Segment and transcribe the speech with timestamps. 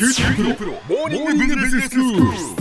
[0.00, 2.59] QT プロプロモーニングビジネススクール。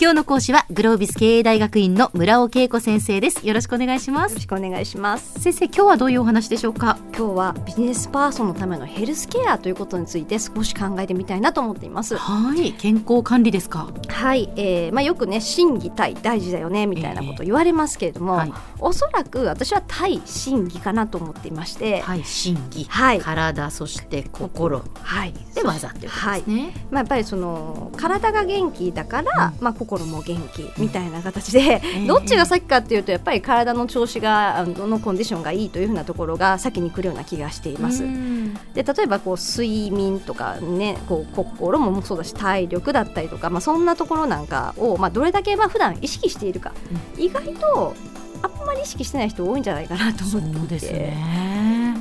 [0.00, 3.44] 今日の講師はグロービス経営大学院の村尾恵子先生です。
[3.44, 4.30] よろしくお願いします。
[4.30, 5.40] よろしくお願いします。
[5.40, 6.98] 先生今日はどういうお話でしょうか？
[7.16, 12.16] 今日はビジネスパーソンのためのヘルスケアということについて少し考えてみたいなと思っています。
[12.16, 12.74] はい。
[12.74, 13.88] 健康管理ですか？
[14.08, 18.52] はい、えーまあ、よくね心技体大事だよねみたいなこと言われますけれども、はい。
[18.78, 22.22] おそらく私は対心技かなと思っていまして、はい。
[22.22, 23.18] 心技、はい。
[23.20, 24.84] 体そして心。
[25.02, 25.34] はい。
[25.56, 38.04] で技っていうことですね、まあ、やっぱりその体が元気だから、まあ、心も元気みたいな形で、え どっちが先かっていうとやっぱり体の調子があののコンディションがいいというふうなところが先に来るような気がしています。
[38.04, 38.54] うん。
[38.74, 46.72] で例えばこう睡眠とかねこう心もそうだし体力だったりとか、まあ、そんなところなんかを、まあ、どれだけまあ普段意識しているか、
[47.16, 47.94] 意外と
[48.42, 51.14] あんまり意識してない人多いんじゃないかなとそ思っていて。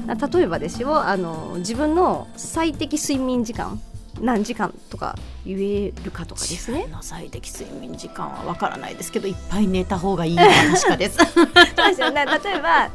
[0.07, 3.81] 例えばですよあの自分の最適睡眠時間
[4.21, 6.87] 何時間とか言えるかとかですね。
[6.87, 11.17] の最適睡眠時間はわからないですけどいっぱい寝た方がいいのは確かです。
[11.17, 11.45] そう
[11.89, 12.25] ですよね。
[12.25, 12.89] 例えば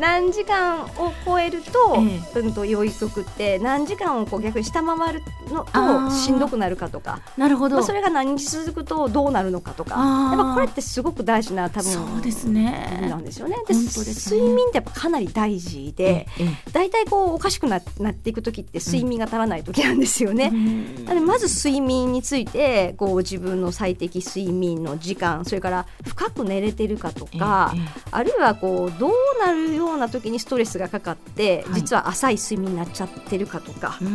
[0.00, 1.96] 何時間を超えると,、
[2.34, 7.20] えうんと良いくって何時間をこう逆に下回るのとしんどくなるかとか。
[7.36, 9.96] なるほど、まあ、それが何日続くとどうなるのかとか。
[9.96, 13.06] やっぱこれってすごく大事な多分そうですね。
[13.08, 13.56] なんですよね。
[13.66, 13.80] でね。
[13.80, 16.70] 睡眠ってやっぱかなり大事でええ。
[16.72, 20.50] 大体こうおかしくななっていく時って睡眠が足らない時なんですよね。
[20.52, 21.04] うん。
[21.04, 27.74] なのでまず睡眠についてこう自分の最適睡眠の時間それから深く寝れてるかとか、
[28.10, 29.12] あるいはこうどう
[29.44, 31.80] なるような時にストレスがかかって、はい。
[31.80, 34.06] 実は浅い睡眠になっちゃってるかとか、ど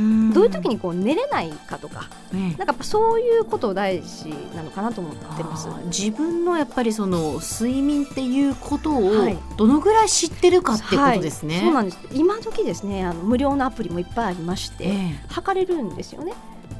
[0.42, 2.40] ういう時にこう寝れないかとかええ。
[2.40, 5.68] なんかやっぱそういうこと大事なのかなと思ってます。
[5.86, 9.38] 自分のやっぱりその睡眠っていうことをはい。
[9.58, 11.56] どのぐらい知ってるかっていうことですね。
[11.56, 12.00] はい、そうなんです。
[12.14, 15.26] 今時ですねあの無料のアプリもいっぱいありまして、ええ。
[15.30, 16.34] 測れるんですよね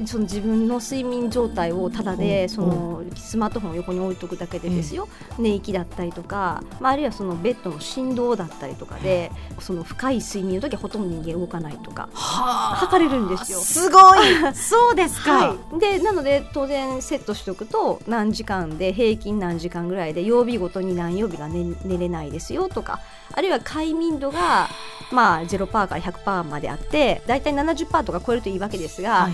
[0.06, 5.08] その自分の睡眠状態をただでそのスマートフォンを横に置いとくだけでですよ、
[5.40, 12.76] 寝息だったりとか、まあ、あるいはそのベッドの振動だったりとかでその深い睡眠の時はほとんど人間動かないとかはあ。
[12.76, 13.60] 測れるんですよ。
[13.60, 14.20] すごい。
[14.54, 15.48] そうですか。
[15.48, 23.00] はい、でなので当然セットしておくと何時間で平均何時間ぐらいで曜日ごとに何曜日が寝寝れないですよとか
[23.34, 24.70] あるいは快眠度が
[25.12, 29.34] まあ0%から100%まであって大体70%とか超えるといいわけですが、はい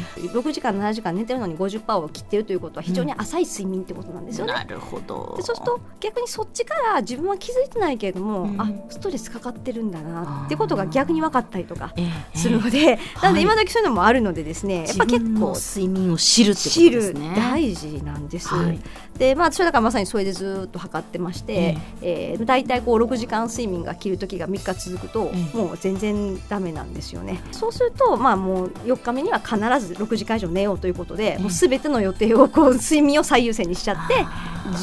[0.51, 4.53] 6時間7時間寝てるのに50%を切ってるということは非常に浅い睡眠ってことなんですよね。
[4.53, 5.33] なるほど。
[5.37, 12.03] でそうすると逆にそっちから自分は気づいてないけれども、うんあストレスかかってるんだなってことが逆に分かったりとかえ
[12.33, 17.33] えするので、 なので今時そういうのもあるのでですね、やっぱ結構睡眠を知るってことですね。
[17.35, 18.49] 大事なんです。
[18.49, 18.79] はい
[19.21, 27.39] でまあそれだからまさにそれでずっと測ってまして、えー、大体こう6時間睡眠が切る時が3日続くと、ええもう全然ダメなんですよね。
[27.51, 34.25] そうするとまあもう4日目には必ず6時間以上寝ようということで、もうすべての予定をこう睡眠を最優先にしちゃって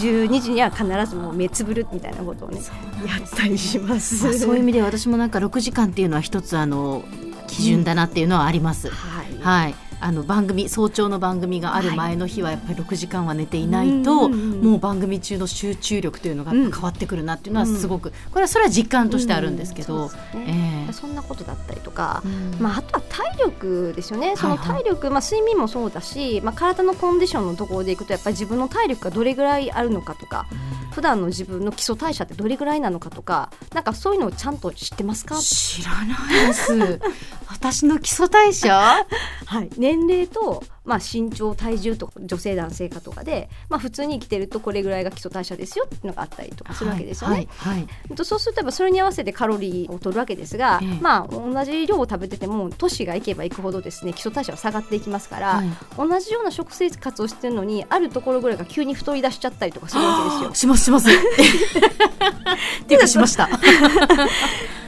[0.01, 2.61] 12時には必ずもう目つぶるみたいなことをね
[3.07, 4.25] やったりします。
[4.25, 7.05] まあそういう意味で私もなんか6時間っていうのは一つあの
[7.47, 8.89] 基準だなっていうのはあります。
[8.91, 9.75] はいはい。
[10.01, 14.71] あの番組早朝の番組がある前の日はやっぱり6時間は寝ていないと、うんうんうん。
[14.71, 20.11] もう番組中の集中力というのが変わってくるなっていうのはすごく、これはそれは実感としてあるんですけど、う
[20.47, 22.57] えそんなことだったりとか、うん。
[22.61, 24.59] まあ、あとは体力ですよね、そのはい。
[24.59, 30.47] はい体力、まあ、睡眠もそうだし、まあ、体のコンディションのところでいくと、やっぱり自分の体力がどれぐらいあるのかとか、
[30.93, 37.01] 普段の自分の基礎代謝ってどれぐらいなのかとか、なんかそういうのをちゃんと知ってますか、知らないです。
[37.49, 39.07] 私の基礎代謝？
[39.47, 47.37] はい、年齢と、まあ、身長、体重とか女性、男性かとかで、まあ、普通に生きてるとこれぐらいが基礎代謝ですよっていうのがあったりとかするわけですよね。
[47.37, 60.55] はいはいはいとそうするとそれに合わせてカロリーを取るわけですが、ええまあ同じ量を食べてても年がいけばいくほどですね基礎代謝は下がっていきますから、はい同じような食生活をしてるのにあるところぐらいが急に太り出しちゃったりとかするわけですよ。
[60.55, 61.09] しますします。
[62.83, 63.49] っていうかしました。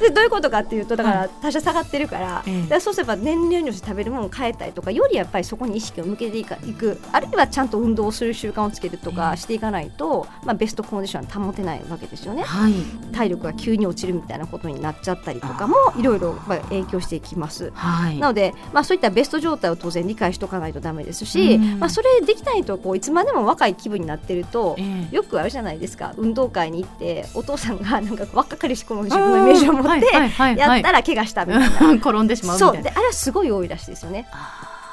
[0.01, 12.43] でどういうことかっていうとだから代謝下がってるから,、ええだからそうすれば年齢によって食べるものを変えたりとかよりやっぱりそこに意識を向けていくあるいはちゃんと運動をする習慣をつけるとかしていかないと、まあ、ベストコンディションは保てないわけですよね。
[12.43, 12.75] はい。
[13.13, 17.73] 体力が急に落ちるみたいなことになっちゃったりとかもいろいろまあ影響していきます。
[17.75, 18.19] はい。
[18.19, 30.07] なので、まあ、そういったベスト状態を当然理解しておかないとダメですし、うんまあ、それできないとこういつまでも若い気分になってると、ええよくあるじゃないですか運動会に行ってお父さんがなんか若かりし頃の自分のイメージを持って
[30.57, 31.93] やったら怪我したみたいな。
[32.01, 32.75] 転んでしまうみたいな。
[32.75, 34.27] そうであれはすごい多いらしいですよね。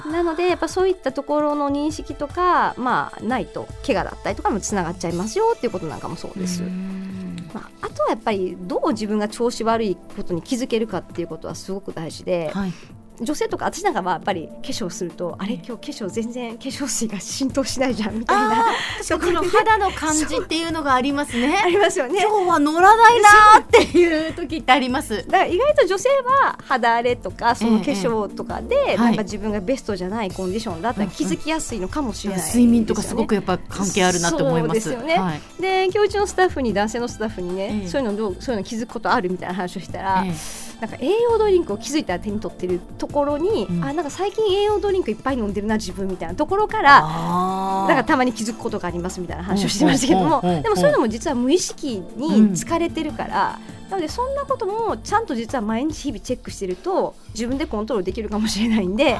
[0.08, 6.64] なのでやっぱそういったところの認識とか、まあ、ないと怪我だったりとかもつながっちゃいますよっていうことなんかもそうです。
[6.64, 12.74] うんまあ、あとはやっぱりどう自分が調子悪いことに気づけるかっていうことはすごく大事で、はい。
[13.20, 18.66] 女性とか私なんかはやっぱり化粧するとあれ今日化粧全然化粧水が浸透しないじゃんみたいな。
[19.02, 21.58] そこの肌の感じっていうのがありますね。
[21.64, 25.26] ありますよね今日は乗らないなーっていう時ってあります。
[25.28, 26.10] だから意外と女性
[26.44, 32.42] は肌荒れとかその化粧とかで、ええなんか自分がベストじゃないコンディションだったら気づきやすいのかもしれない。
[32.42, 34.82] ですよね、睡眠とかすごくやっぱ関係あるなと思います。
[34.82, 35.16] そうですよね。
[35.16, 35.42] はい。
[35.62, 37.88] で今日うちのスタッフに男性のスタッフにね、ええ。
[37.88, 40.32] そういうのどうそういうの気づくことあるみたいな話をしたら、え
[40.80, 43.84] なんか栄養ドリンクを気づいたら手に取ってるところに、うん。
[43.84, 53.60] あなんか最近栄養ドリンクいっぱい飲んでるな自分みたいなところからなんかたまに気づくことがありますみたいな話をしてましたけどもうんうんうんうんでもそういうのも実は無意識に疲れてるから、
[53.90, 59.18] なのでそんなこともちゃんと実は毎日日々チェックしてると自分でコントロールできるかもしれないんで。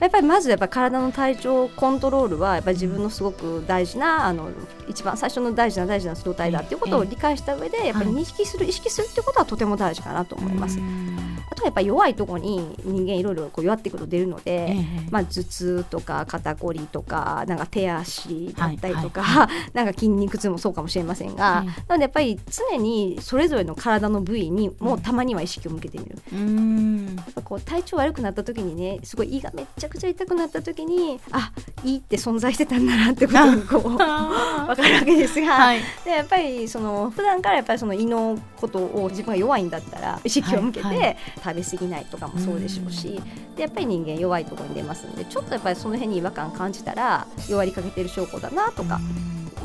[0.00, 4.50] やっぱりまずやっぱ体の体調コントロールはやっぱり自分のすごく大事なあの
[4.88, 10.78] 一番最初の大事な大事な状態だっていうことを理解した上でやっぱり認識する意識するっていうことはとても大事かなと思います。
[11.48, 14.76] あとはやっぱり弱いところに人間いろいろこう弱ってくると出るので、え
[15.06, 15.08] え。
[15.10, 22.38] まあ、頭痛とか肩こりとかなんか手足だったりとか、は なんか筋肉痛もそうかもしれませんが、ええなのでやっぱり
[22.70, 26.18] 常にそれぞれの体の部位にもたまには意識を向けてみる。
[26.32, 27.16] うーん。
[27.16, 31.52] やっぱこう体調悪くなった時にねすごい胃がめっちゃくちゃ痛くなった時にあ
[31.84, 35.80] 胃って存在してたんだなってことがこう分 かるわけですが、はい。
[36.04, 41.16] でやっぱりその普段からやっぱりその胃のことを自分が弱いんだったら意識を向けて、はいはい。
[41.42, 43.20] 食べ過ぎないとかもそうでしょうし
[43.54, 49.00] でやっぱり人間弱いところに出ますんでちょっとやっぱりその辺に違和感感じたら弱りかけてる証拠だなとか、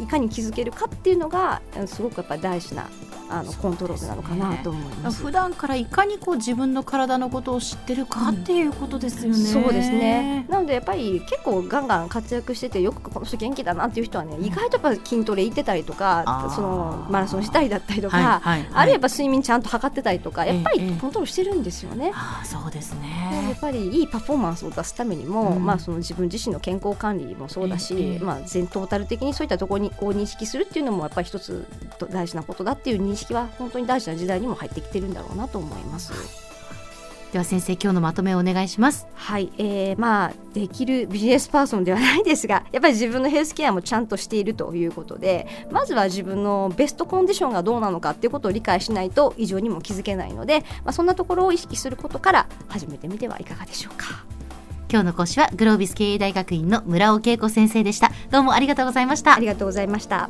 [0.02, 2.88] いかに気づけるかっていうのがうんすごくやっぱり大事な
[3.32, 5.22] あのコントロールなのかなと思います。
[5.24, 9.38] 普段からいかにこう自分の体のことを知ってるかっていうことですよね。
[9.38, 22.12] そうですねなのでやっぱり結構ガンガン活躍しててよくこの人元気だなっていう人はね意外とやっぱ筋トレ行ってたりとかそのマラソンしたりだったりとか、はいはいはいあるいは睡眠ちゃんと測ってたりとかやっぱりええコントロールしてるんですよね。
[22.14, 23.60] ああそうですやねっ。
[23.60, 31.66] ぱりいいパフォーマンスを出すためにも、うんまあ、その自分自身の健康管理もそうだし、ええまあ、全トータル的にそういったところにこう認識するっていうのもやっぱり一つ
[32.10, 36.52] 大事なことだっていう認識は本当に大事な時代にも入ってきてるんだろうなと思います。
[37.32, 39.08] では先生今日のまとめをお願いします。
[39.14, 54.26] はい、えー、まあできるビジネスパーソンではないですが やっぱり自分のヘルスケアもちゃんとしているということでまずは自分のベストコンディションがどうなのかっていうことを理解しないと異常にも気づけないので、まあ、そんなところを意識することから始めてみてはいかがでしょうか。
[54.92, 58.12] 今日の講師はグロービス経営大学院の村尾恵子先生でした。
[58.30, 59.46] どうもありがとうございましたあり。
[59.46, 60.30] がとうございました。